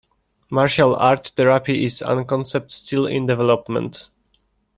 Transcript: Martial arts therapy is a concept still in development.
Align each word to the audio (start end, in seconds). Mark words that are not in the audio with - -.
Martial 0.49 0.95
arts 0.95 1.29
therapy 1.29 1.85
is 1.85 2.01
a 2.01 2.23
concept 2.23 2.71
still 2.71 3.05
in 3.05 3.27
development. 3.27 4.09